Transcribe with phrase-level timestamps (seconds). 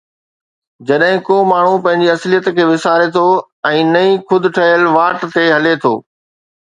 [0.91, 3.25] جڏهن ڪو ماڻهو پنهنجي اصليت کي وساري ٿو
[3.73, 5.93] ۽ نئين خود ٺاهيل واٽ تي هلي ٿو